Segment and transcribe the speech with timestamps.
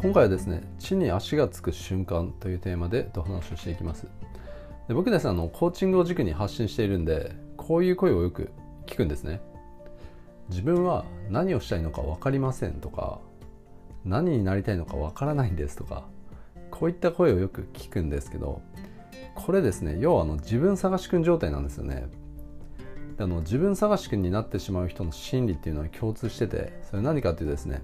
[0.00, 4.06] 今回はですね地に足がつく瞬間というテーマでお話をしていきます。
[4.86, 8.52] で僕ですねあのコーチングを軸に発信しているんでこういう声をよく
[8.86, 9.40] 聞くんですね。
[10.50, 13.18] 自分は何をしたいのか分かりませんとか
[14.04, 16.04] 何になりたいのか分からないんですとか
[16.70, 18.62] こういった声をよく聞くんですけど
[19.34, 22.06] これですね要はあの自分探し君状態なんですよね。
[23.18, 27.82] あの自分探し君になってしまう人の心理っていうのは共通しててそれ何かっていうとですね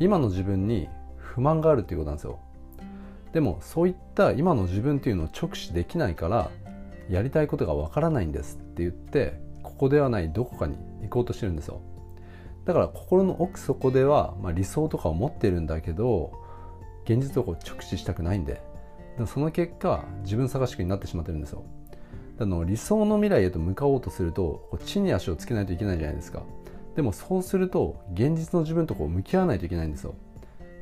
[0.00, 0.88] 今の自分に
[1.34, 2.38] 不満があるっていうことなんですよ。
[3.32, 6.50] でもそういった今の自分っていうのを直視できないから
[7.10, 11.80] やりたいことがわからないんですって言ってここではないどこかに行こうとしてるんですよ。
[12.64, 16.32] だから心の奥底では、まあ、理想とかを持ってるんだけど
[17.04, 18.62] 現実をこう直視したくないんで
[19.26, 21.64] その結果自分探しになってしまってるんですよ。
[22.38, 26.42] あの理想の未来へと向かおうとするとこう地に足をつけないといけないじゃないですか。
[26.94, 30.14] でもそうすると現実の自分とこう向き合わないといけないんですよ。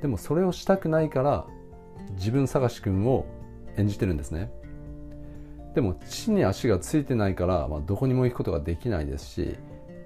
[0.03, 1.47] でもそれをしたくないから
[2.17, 3.25] 自分探し君を
[3.77, 4.51] 演じてるんですね。
[5.75, 9.57] でも地に足がついてないから、まあ、どこにも行くことができないですし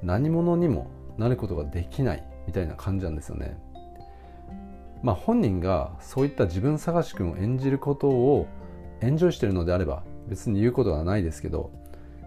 [0.00, 3.58] 何者にもなることができないみたいな感じなんですよね。
[5.02, 8.46] まあ本人がそういった自分探し君を演じることを
[9.00, 11.70] エンジョイしてるのであれば別に言うことはないですけど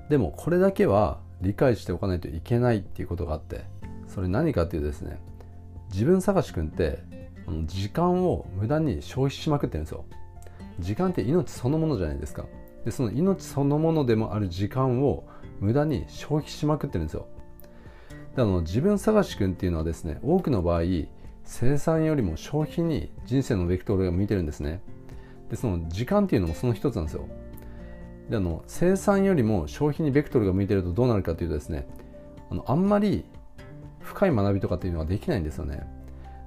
[0.10, 3.64] でもこれだけは理解しておかないといけないっていうことがあって
[4.08, 5.20] それ何かっていうとですね
[5.92, 7.00] 自分探し君って
[7.66, 10.06] 時間を無駄に消費しまくってるんですよ。
[10.80, 12.46] 時間って命そのものじゃないですか。
[12.86, 15.26] でその命そのものでもある時間を
[15.60, 17.28] 無駄に消費しまくってるんですよ。
[18.36, 20.84] であの自分探し君っていうのはですね多くの場合
[21.44, 24.82] 生産よりも消費に人生のベクトルが向いてるんですね。
[25.50, 27.28] でその時間っていうのもその一つなんですよ。
[28.30, 31.88] であの生産よりも消費にベクトルが向いてるとどうなるかというとですね
[32.52, 33.26] あのあんまり
[34.00, 35.99] 深い学びとかっていうのはできないんですよね。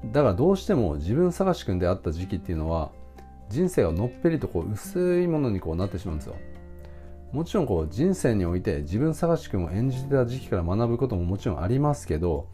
[0.07, 2.91] だからどうしても自分探し君であった時期っていうのは
[3.49, 6.37] 人生がのっぺりとこう薄いものにこうなってしまうんですよ。
[7.33, 12.47] もちろんこう人生において自分探し君を演じてた時期から学ぶことももちろんありますけど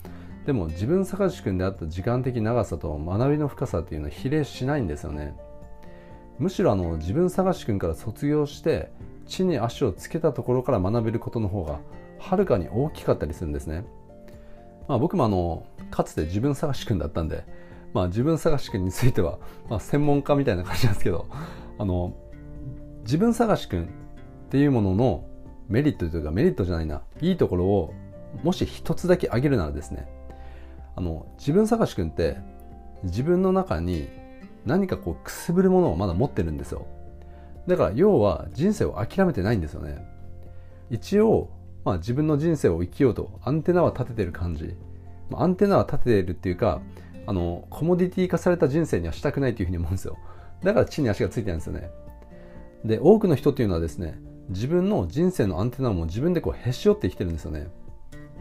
[0.47, 5.37] でも自分探し君であった時間的長さと学びの深さっていうのは比例しないんですよね。
[6.39, 8.93] むしろあの自分探し君から卒業して
[9.27, 11.81] 地に足をつけたところから学べることの方が
[12.19, 13.85] はるかに大きかったりするんですね、
[14.89, 17.45] まあ、僕もあのかつて自分探し君だったんで、
[17.93, 19.39] まあ、自分探し君については、
[19.69, 21.27] まあ、専門家みたいな感じなんですけど
[21.79, 22.15] あの
[23.03, 23.87] 自分探し君っ
[24.51, 25.25] ていうものの
[25.69, 27.95] メリットというかメリットじゃないないいところを
[28.43, 30.09] もし一つだけ挙げるならですね
[30.97, 32.39] あの自分探し君って
[33.05, 34.09] 自分の中に
[34.65, 36.87] 何かこうくすぶるものをまだ持ってるんですよ。
[37.67, 40.05] だから要は人生を諦めてないんですよね。
[40.91, 41.51] 一応、
[41.89, 44.75] まあ、自分の人生を生きようとアンテナは立ててる感じ。
[45.33, 46.83] アンテナは立ててるっていうか
[47.27, 50.19] あのコモディティ化された人生にはしたくないというふうに思うんですよ。
[50.63, 51.91] だから地に足がついてるんですよね。
[52.85, 57.69] で多くの人っていうのはですね自分の人生のアンテナも自分でこうへし折って生きてるんですよね。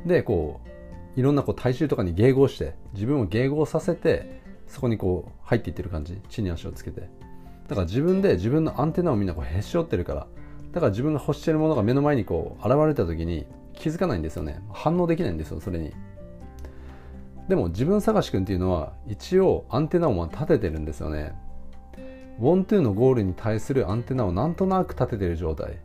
[0.06, 0.60] でこ
[1.16, 6.20] ういろんなこう大衆とかに迎合して自分を迎合させてそこにこう入っていってる感じ。
[6.28, 7.10] 地に足をつけて。
[7.70, 10.28] だから自分で自分のアンテナをみんなこうへし折ってるから
[10.78, 14.62] だから自分が欲してるものが目の前にこう現れた時に気づかないんですよね。
[14.72, 15.92] 反応できないんですよそれに。
[17.48, 21.34] でも自分探し君っていうのは一応アンテナを立ててるんですよね。
[22.40, 25.80] ウォントゥーのゴールに対するアンテナをなんとなく立ててる状態。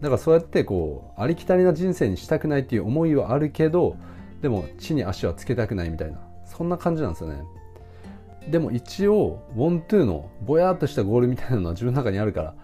[0.00, 3.96] だからそうやってこうありきたりな人生にしたくないっていう思いはあるけど
[4.40, 7.44] でも地に足はつけたくないみたいなそんな感じなんですよね。
[8.48, 12.54] でも一応ウォントゥーのぼやっとしたゴールみたいなのは自分の中にあるから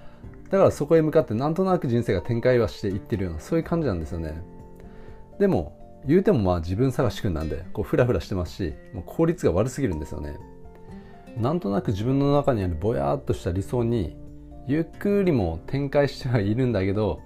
[0.51, 4.43] だからそこへ向かってなんとなく人生が展開はしていってるようなそういう感じなんですよね。
[5.39, 5.77] でも
[6.07, 10.37] 言うてもまあ自分探し君なんでこうフラフラしてますしもう効率が悪すぎるんですよね。
[11.37, 14.17] なんとなく自分の中にあるぼやっとした理想に
[14.67, 17.21] ゆっくりも展開してはいるんだけど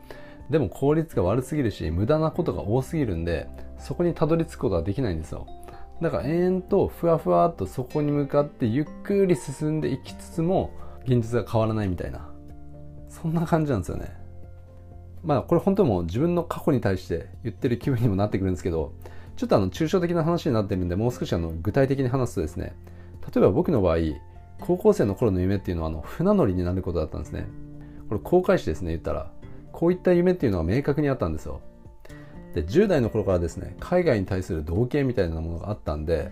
[0.50, 5.46] でも効率が悪すぎるし無駄なことが多すぎるんでそこにたどり着くことはできないんですよ。
[6.02, 10.70] だから延々とふわふわっとそこに向かってゆっくり進んでいきつつも
[11.04, 12.31] 現実が変わらないみたいな。
[13.22, 14.12] そんな感じなんですよね。
[15.22, 18.92] まあこれ本当もう自分の過去に対して言ってる気分にもなってくるんですけど
[19.36, 22.74] ちょっとあの抽象的な話になってるんでもう少しあの具体的に話すとですね。
[23.22, 23.98] 例えば僕の場合
[24.58, 27.46] 高校生の頃の夢っていうのはあの船乗りになることだったんですね。
[28.08, 29.30] これ航海士ですね言ったら。
[29.70, 31.60] こういった夢っていうのが明確にあったんですよ。
[32.54, 36.30] で10代の頃からですね海外に対する同型みたいなものがあったんで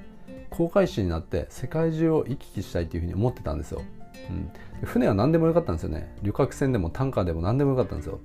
[0.51, 3.83] 航海士になって世界中を行き来したいというふうに思ってたんですよ、
[4.29, 4.51] うん、
[4.85, 6.15] 船は何でもよかったんですよね。
[6.23, 8.21] 旅客船でもタンカーでも何でもよかったんですよ。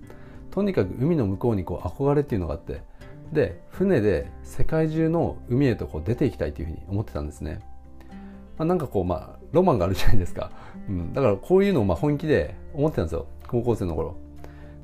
[0.52, 2.82] とにかく海の向こうにこう憧れっていうのがあって。
[3.32, 7.60] で船で世界中の海へとこう出ていきたいというふうに思ってたんですね、
[8.58, 10.52] まあ、なんかこうまあロマンがあるじゃないですか、
[10.88, 13.26] うん、だからこういうのをまあ本気で思ってたんですよ。
[13.48, 14.16] 高校生の頃。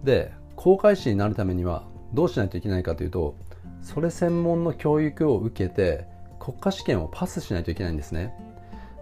[0.03, 1.83] で航海士になるためには
[2.13, 3.35] どうしないといけないかというと
[3.81, 6.05] それ専門の教育を受けて
[6.39, 8.33] 国家試験をパスしないといけないんですね。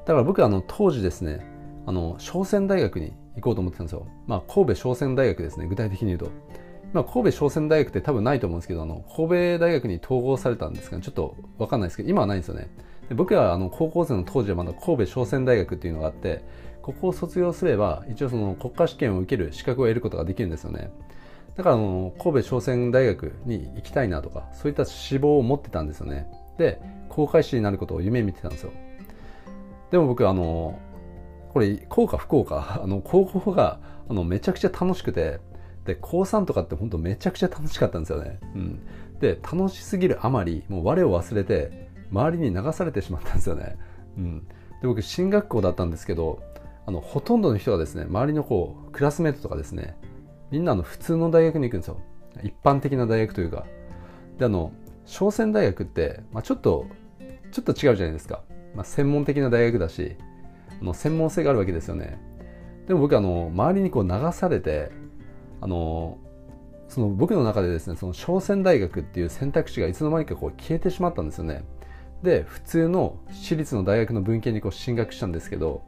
[0.06, 1.46] だから僕はあの当時ですね
[1.90, 6.30] あの商船大学に行こうと思ってたんですよ、まあ、神戸商船大学ですね具体的に言うと、
[6.94, 12.70] まあ、神戸商船大学って多分ないと思うんですけどあの神戸大学に統合されたんですがちょっと分かんないですけど今はないんですよね。
[13.10, 16.44] で僕はあの高校生の当時はまだ神戸商船大学っていうのがあって
[16.84, 20.92] ここを卒業すれば一応その国家試験を受ける資格を得ることができるんですよね。
[21.56, 26.28] だからあの神戸商船大学に行きたいなとかそういった志望を持ってたんですよね。
[26.60, 28.72] で航海士になることを夢見てたんですよ。
[29.90, 30.78] でも僕あの
[31.50, 32.80] これ幸か不幸か。
[32.84, 33.80] あの高校が
[34.10, 35.40] あのめちゃくちゃ楽しくて。
[35.86, 38.80] で高3とかって本当めちゃくちゃ楽しかったんですよね、うん、
[39.20, 43.76] で楽しすぎるあまりもう我を忘れて周りに流されてしまったんですよね、
[44.16, 44.48] うん、
[44.82, 46.44] で僕進学校だったんですけど
[46.86, 49.96] あのほとんどの人がですね周りのこうクラスメートとかですね
[50.52, 52.00] みんなの普通の大学に行くんですよ。
[52.44, 53.66] 一般的な大学というか。
[54.38, 54.72] であの
[55.06, 56.88] 商船大学って、まあ、ちょっと
[57.52, 58.44] ちょっと違うじゃないですか、
[58.76, 60.16] まあ、専門的な大学だし
[60.82, 62.20] の専門性があるわけですよね。
[62.88, 64.92] でも僕あの周りにこう流されて
[65.62, 66.18] あの
[66.88, 71.64] その僕の中でですねその商船大学っていう選択肢がいつの間にかこう消えてしまったんですよね。
[72.24, 75.84] で普通の私立の大学の文系にこう進学したんですけど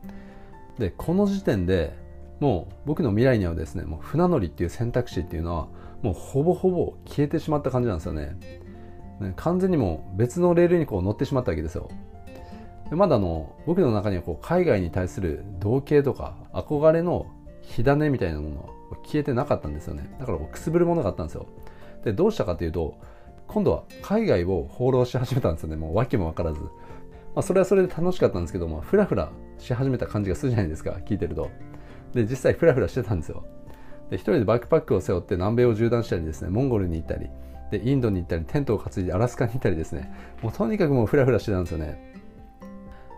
[0.77, 1.93] でこの時点で
[2.39, 5.67] もう僕の未来にはですねもう船乗りっていう選択肢っていうのは
[6.01, 8.38] もうほぼほぼ消えてしまった感じなんですよね。
[9.19, 11.89] ね完全にもう別のレールにこう乗ってしまったわけですよ。
[12.91, 17.25] でまだの僕の中にはこう海外に対する同型とか憧れの
[17.61, 20.13] 火種みたいなものは消えてなかったんですよね。
[20.19, 21.47] だからくすぶるものがあったんですよ。
[22.03, 22.97] でどうしたかというと
[23.47, 25.77] 今度は海外を放浪し始めたんですよね。
[25.77, 26.67] もう訳も分からず、ま
[27.38, 31.49] あ、それはそれで楽しかったんですけどもフラフラし始めた感じがするじゃないですか聞いてると。
[32.13, 33.45] で実際フラフラしてたんですよ。
[34.09, 37.29] で一人でバックパックを背負って南米を縦断したりですねモンゴルに行ったり
[37.71, 40.11] でインドに行ったりテントを担いでアラスカに行ったりですね。
[40.41, 42.10] もうとにかくもうフラフラしてたんですよね。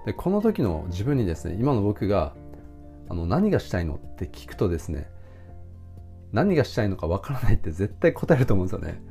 [0.05, 2.33] でこの時の自分にですね今の僕が
[3.09, 5.09] あの何がしたいのって聞くとですね
[6.31, 9.01] 何がしたいのかわからないって絶対答えると思うんですよね。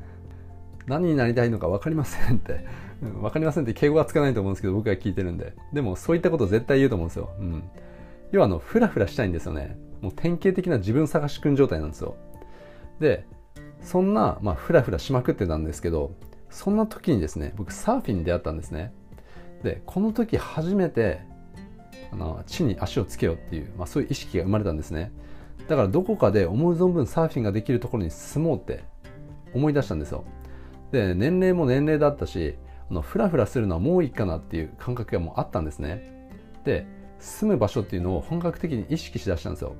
[0.86, 2.66] 何になりたいのか分かりませんって
[3.00, 5.54] 分かりませんって敬語がつかないと思うんですけど僕が聞いてるんで。
[5.72, 7.62] でもそういったこと絶対言うと思うんですよ、うん、
[8.32, 9.78] 要はあのフラフラしたいんですよね。
[10.00, 12.16] もう典型的な自分探し君状態なんですよ。
[12.98, 13.24] で
[13.80, 16.14] そんな、まあ、フラフラしまくってたんですけど
[16.50, 18.92] そんな時にですね僕サーフィンに出会ったんですね。
[19.62, 21.20] でこの時初めて
[22.12, 25.12] あの地に足をつけようっていう、まあ、そういう意識が生まれたんですね。
[25.68, 28.84] だからどこかで思う存分サーフィンができるところに住もうって
[29.54, 30.24] 思い出したんですよ。
[30.90, 32.56] で年齢も年齢だったし
[32.90, 36.28] あのフラフラするのはもういいかなっていう感覚がもうあったんですね。
[36.64, 36.86] で
[37.18, 39.74] 住む場所っていうのを本格的に意識しだしたんですよ。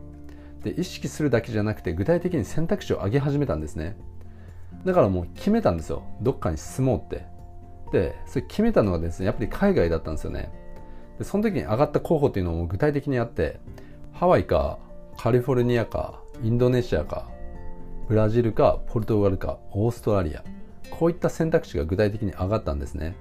[0.62, 3.96] で意識するだけじゃなくて具体的に選択肢を上げ始めたんですね。
[4.84, 6.02] だからもう決めたんですよ。
[6.20, 7.26] どっかに住もうって。
[8.26, 10.50] それ決めたのがですねやっぱり海外だったんですよね。
[11.18, 13.60] でその時に上がった候補っていうのも具体的にあって
[14.12, 14.78] ハワイか
[15.18, 17.28] カリフォルニアかインドネシアか
[18.08, 20.42] ブラジルかポルトガルかオーストラリア。
[20.90, 23.14] こういった選択肢が具体的に上がったんですね。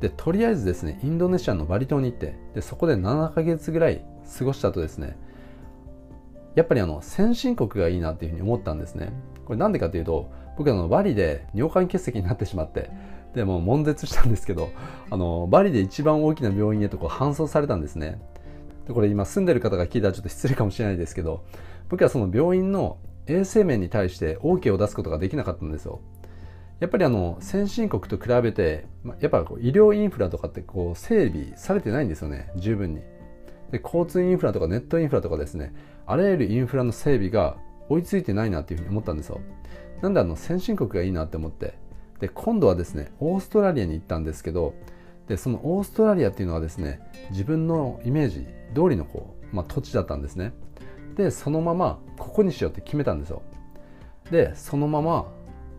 [0.00, 4.02] でとりあえずですねインドネシアのバリ島に行ってでそこで7ヶ月ぐらい
[4.38, 5.18] 過ごした後ですね
[6.54, 9.12] やっぱりあの先進国がいいなっていうふうに思ったんですね。
[9.44, 12.90] これなんでかというと僕あのバリで尿管結石になってしまって
[13.34, 14.70] でも悶絶したんですけど
[15.08, 18.20] あのバリで一番大きな病院へとこう搬送されたんですね。
[18.86, 21.44] でこれ今住んでる方が聞いたらちょっと失礼かもしれないですけど
[21.88, 26.00] 僕はその病院の衛生面に対して OK を出すことができなかったんですよ。
[26.80, 28.86] やっぱりあの先進国と比べて
[29.20, 32.50] やっぱこう医療インフラとかってこう整備されてないんですよね。
[32.56, 33.02] 十分に。
[33.70, 35.72] で交通インフラとかネットインフラとかですね。
[36.06, 37.58] あらゆるインフラの整備が
[37.88, 39.40] 追いついてないなっていうふうに思ったんですよ。
[40.00, 41.74] なんであの先進国がいいなって思って
[42.20, 44.74] で今度はですねオーストラリアに行ったんですけど
[45.26, 47.00] でそのオーストラリアっていうのはですね
[47.30, 50.52] 自分のイメージ通りのこう、まあ、土地だったんですね。
[51.16, 53.42] でそのままここにしようって決めたんですよ。
[54.30, 55.26] でそのまま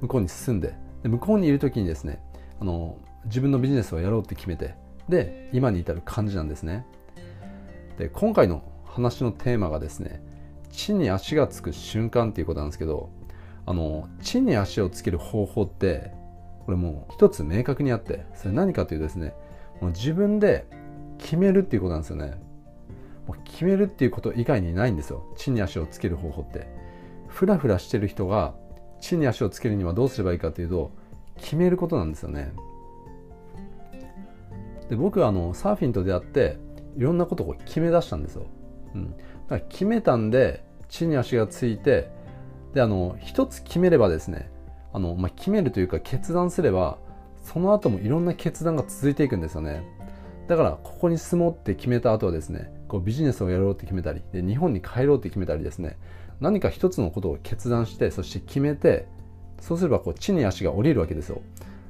[0.01, 2.21] 向こうに進んでで向こうにいる時にですね
[2.59, 4.75] あの自分のビジネスをやろうって決めて
[5.09, 6.85] で今に至る感じなんですね。
[7.97, 10.23] で今回の話のテーマがですね
[10.71, 13.09] 地に足がつく瞬間っていうことなんですけど
[13.65, 16.11] あの地に足をつける方法って
[16.65, 19.33] これもう一つ明確にあってそれ何かというとですね
[19.81, 20.65] もう自分で
[21.17, 22.39] 決めるっていうことなんですよね。
[23.27, 25.23] もう決めるっていうこと以外にないんですよ。
[25.35, 26.67] 地に足をつける方法って。
[27.31, 28.53] フラフラしてる人が
[28.99, 30.91] 地に足をつけるにはどうすればいいかというと
[31.37, 32.51] 決めることなんですよね。
[34.89, 36.57] で僕はあのサーフィンと出会って
[36.97, 38.45] いろんなことを決め出したんですよ、
[38.93, 39.25] うん、だか
[39.55, 42.11] ら決めたんで地に足がついて
[42.73, 44.50] であの一つ決めればですね
[44.93, 46.97] あの、まあ、決めるというか決断すれば
[47.43, 49.83] その後もいろんな決断が続いていくんですよね。
[50.47, 55.97] だからここに住もうって決めた後はですねこうビジネスをやろうって決めたりで日本に帰ろうって決めたりですね
[56.41, 59.07] 何か一つのことを決断してそして決めて
[59.61, 61.41] そうすればこう地に足が降りるわけですよ。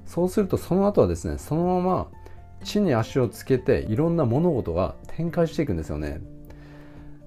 [0.06, 2.08] そうするとその後はですねそのまま
[2.64, 6.22] 地に足をつけていろんな物事が展開していくんですよね。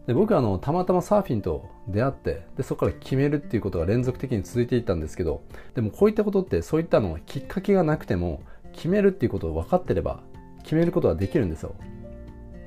[0.07, 5.43] で僕はあのたまたまサーフィンと出会ってでそこから決めるっていうことが連続的に続いていったんですけど
[5.75, 8.43] でもこういったことってそういったのきっかけがなくても
[8.73, 10.21] 決めるっていうことを分かってれば
[10.63, 11.75] 決めることができるんですよ。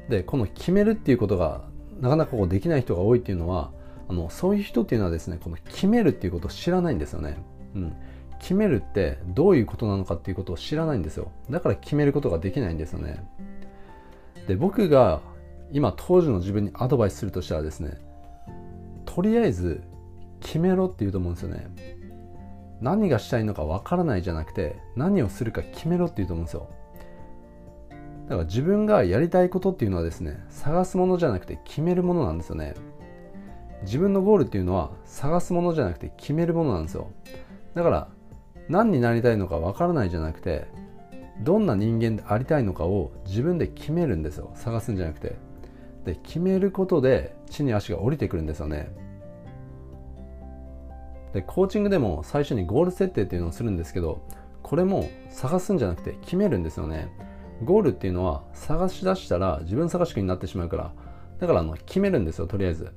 [0.09, 1.61] でこの決めるっていうことが
[1.99, 3.71] なかなかこうできない人が多いっていうのは
[4.07, 7.37] あのそういう人っていうのはですねこの決めるっていうことを知らないんですよね、
[7.75, 7.95] うん、
[8.39, 11.31] 決めるってどういうことなのかっていうことを知らないんですよ。
[11.49, 13.23] だから決めることができないんですよね。
[14.47, 15.21] で僕が
[15.71, 17.97] 今当時の自分にアドバイスするとしたらですね
[19.05, 19.81] とりあえず
[20.39, 21.67] 決めろって言うと思うんですよね。
[22.79, 26.69] 何がしたいのかわからないじゃなくて何をするか決めろって言うと思うんですよ。
[28.29, 32.75] だから自分がやりたいことっていうのはですね探すものじゃなくて決めるものなんですよね。
[33.83, 37.09] 自分のゴールっていうのは探すものじゃなくて決めるものなんですよ。
[37.73, 38.07] だから
[38.69, 40.67] 何になりたいのかわからないじゃなくて
[41.41, 44.51] どんな人間でありたいのかを自分で決めるんですよ。
[44.55, 45.46] 探すんじゃなくて。
[46.07, 48.89] で決めることで地に足が降りてくるんですよね。
[51.33, 54.21] でコーチングでも最初にゴール設定っていうのをするんですけど
[54.63, 57.09] これも探すんじゃなくて決めるんですよね。
[57.63, 60.93] ゴールっていうのは探し出したら自分探しくになってしまうから
[61.39, 62.91] だからあの決めるんですよとりあえず。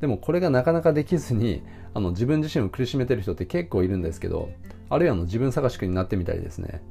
[0.00, 1.62] でもこれがなかなかできずに
[1.92, 4.50] あの自分自身を苦しめてる人って結構いるんですけど
[4.90, 6.82] あるいはあの自分探しくになってみたりですね。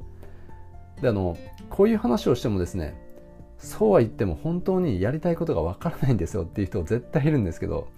[1.02, 1.36] であの
[1.70, 3.03] こういう話をしてもですね
[3.58, 7.88] そうは言っても本当にやりたいことがわからないんですよっていう人絶対いるんですけど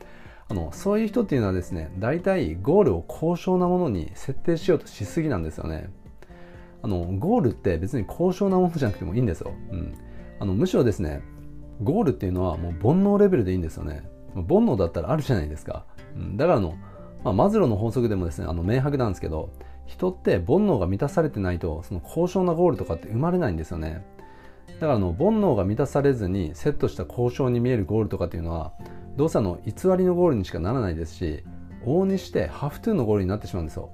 [0.48, 5.90] あのそういう人っていうのはですね大体ゴールを高尚なものに設定しようとしすぎなんですよね。
[6.82, 9.94] あのゴールって別に高尚なものじゃなくてもいいんですよ、うん、
[10.38, 11.20] あのむしろですね
[11.82, 14.08] ゴールっていうのはもう煩悩レベルでいいんですよね。
[14.34, 15.84] 煩悩だったらあるじゃないですか、
[16.14, 16.76] うん、だからあの、
[17.24, 19.50] まあ、マズローの法則でもですねあの明白なんですけど
[19.86, 24.04] 人って煩悩が満たされてないとその高尚なゴールとかって生まれないんですよね。
[24.76, 28.72] だからあの煩悩が満たされずにセットした交渉に見えるゴールとかっていうのは
[29.16, 31.42] どうせあの偽りのゴールにしかならないですし
[31.84, 33.90] 往々にして have to のゴールになってしまうんですよ。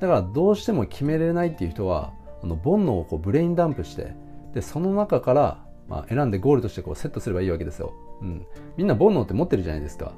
[0.00, 2.12] だからどうしても決めれないっていう人は
[2.42, 4.14] あの煩悩をこう brain dump して
[4.54, 10.12] でその中からまあ選んでゴールとしてこうセットすればいいわけですよ、うん、みんな煩悩って持ってるじゃないですか、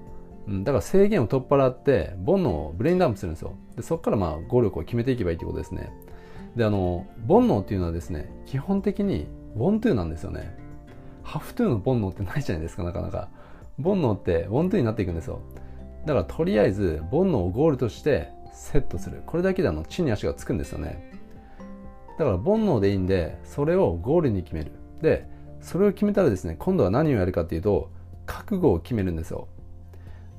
[0.46, 3.54] うん、だから制限を取っ払って煩悩を brain dump するんですよ。
[3.76, 5.92] でそこからまあゴールを決めていけばいいってことですね。
[6.56, 10.56] であの煩悩っていうのはですね基本的に want to なんですよね。
[11.22, 13.28] have to の煩悩ってないじゃないですか、なかなか。
[13.82, 15.40] 煩悩ってウォントゥーになっていくんですよ。
[16.04, 19.22] だからとりあえず煩悩をゴールとしてセットする。
[19.26, 21.12] これだけであの地に足がつくんですよね。
[22.18, 24.72] だから煩悩でいいんで、それをゴールに決める。
[25.00, 25.28] で、
[25.60, 27.90] それを決めたらですね、今度は何をやるかっていうと、
[28.26, 29.48] 覚悟を決めるんですよ。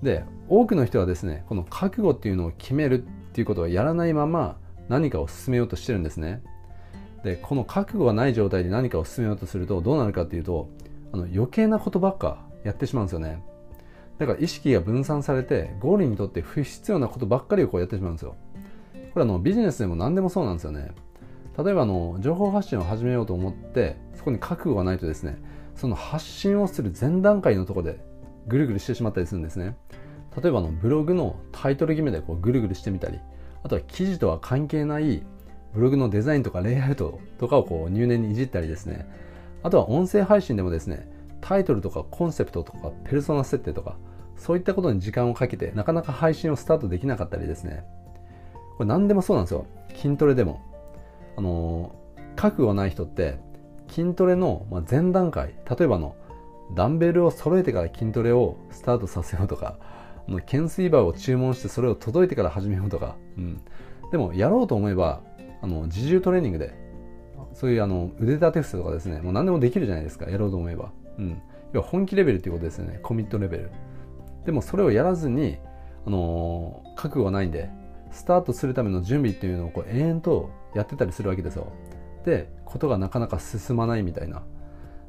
[0.01, 4.57] で、多くの人はですね、この覚悟っていうのを決めるっていうことをやらないまま
[4.89, 6.41] 何かを進めようとしてるんですね。
[7.27, 10.69] でこの覚悟がない状態で何かを進めようとするとどうなるかっていうと
[11.11, 13.43] あの余計なことばっかやってしまうんですよね。
[14.17, 18.35] だから意識が分散されてゴールにとって不必要なことばっかりをこうやってしまうんですよ。
[19.13, 20.91] これあのビジネスでも何でもそうなんですよね。
[21.57, 25.37] 例えばあの情報発信を始めようと思ってそこに覚悟がないとですね
[25.75, 27.99] その発信をする前段階のとこで
[28.47, 29.75] ぐるぐるしてしまったりするんですね。
[30.41, 33.19] 例えばのブログのタイトル決めでこうぐるぐるしてみたり
[33.63, 35.23] あとは記事とは関係ない
[35.77, 39.07] ブログのデザインとかレイアウトとかをこう入念にいじったりですね。
[39.61, 41.07] あとは音声配信でもですね
[41.39, 43.95] タイトルとかコンセプトとかペルソナ設定とか
[44.37, 47.83] そういったことに時間をかけてなかなか配信をスタートできなかったりですね。
[48.77, 49.67] これ何でもそうなんですよ。
[49.95, 50.61] 筋トレでも。
[51.37, 51.95] あの
[52.35, 53.37] 覚悟ない人って
[53.87, 56.15] 筋トレの前段階例えばの
[56.73, 59.77] ダンベルを揃えてから筋トレをスタートさせようとか
[60.27, 63.61] 懸垂バーを注文してそれを届いてから始めようとか、うん、
[64.11, 65.21] でもやろうと思えば
[65.67, 66.73] あの自重トレーニングで
[67.53, 71.41] そういうあの腕立て伏せとかですねもう何でもできるじゃないですかやろうと思えば、うん、
[71.73, 73.71] 要は本気レベルっていうことですよねコミットレベル。
[74.45, 75.57] でもそれをやらずに、
[76.05, 77.69] あのー、覚悟がないんで
[78.11, 81.67] スタートするための準備っていうのをこう延々とやってたりするわけですよ。
[82.23, 84.43] でことがなかなか進まないみたいな。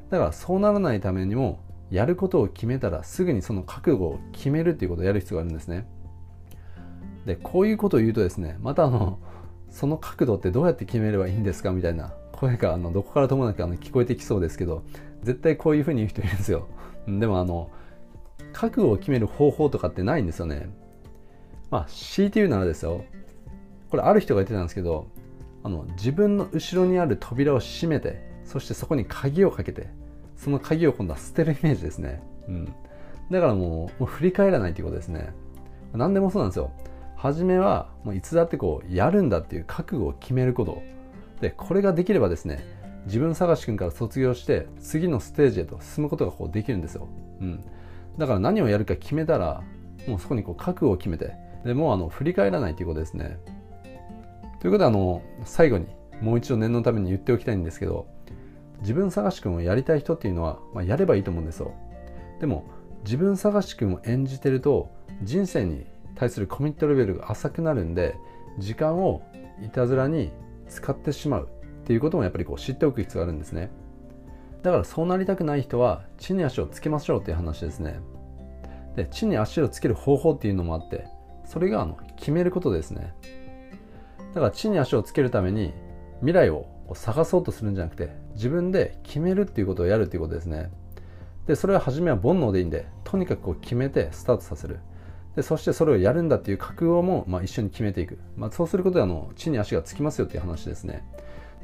[0.09, 5.87] だからそうならないためにもやることを決めたらすぐにその覚悟を決めるっていうことをやる必要があるんですね。
[7.25, 9.19] でこういうことを言うとですねまたあの
[9.69, 14.83] その角度ってどうやって決めればいいんですかみたいな声があのどこからともなくあの聞こえてきそうですけど
[15.23, 16.67] 絶対こういうふうに言う人いるんですよ。
[17.07, 17.69] でもあの
[18.53, 20.69] 覚悟を決める方法とかってないんですよね。
[21.69, 23.03] まあ強いて言うならですよ。
[23.89, 25.07] これある人が言ってたんですけど
[25.63, 29.89] あの自分の後ろにある扉を閉めてそしてそこに鍵をかけて
[30.37, 32.65] その鍵を今度は捨てるイメージですね、うん、
[33.29, 35.33] だからもうもう振り返らないということですね。
[35.93, 36.71] 何でもそうなんですよ。
[37.19, 40.81] 初めはもういつだってこうやるんだっていう覚悟を決めること。
[41.41, 42.65] でこれができればですね
[43.05, 47.07] 自分探し君から卒業して次のステージへと進むことがこうできるんですよ、
[47.39, 47.63] うん、
[48.17, 49.63] だから何をやるか決めたら
[50.05, 53.37] もうそこにこう覚悟を決めてでもうあの振り返らないということですね。
[54.59, 55.87] ということであの最後に
[56.21, 58.07] もう一度念のために言っておきたいんですけど
[58.81, 61.73] 自分探し君をやりたい人っていうのは、まあ、やればいいと思うんですよ。
[62.41, 62.65] でも
[63.05, 64.91] 自分探し君を演じてると
[65.23, 65.85] 人生に
[66.19, 68.15] 対するコミットレベルが浅くなるんで
[68.57, 69.21] 時間を
[69.63, 70.31] いたずらに
[70.67, 71.49] 使ってしまう
[71.83, 73.71] っていうこともやっぱりこう知っておく必要があるんですね。
[74.61, 78.01] だからそうなりたくない人は地に足をつけましょうっていう話ですね。
[78.97, 81.07] で地に足をつける方法っていうのもあって
[81.45, 83.13] それがあの決めることですね。
[84.33, 85.73] だから地に足をつけるために
[86.19, 90.69] 未来を探そうとするんじゃなくて自分で決めるっていうことをやるっていうことですね。
[91.47, 94.81] でそれは初めは煩悩でいいんでとにかくこう決めてスタートさせる。
[95.35, 101.03] でそしてそれをやるんだっていう覚悟も、まあ、一緒に決めていく、まあ、そうすることであの地に足がつきますよっていう話ですね。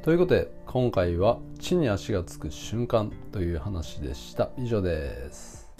[0.04, 4.50] ということで今回は地に足がつく瞬間という話でした。
[4.58, 5.72] 以上です。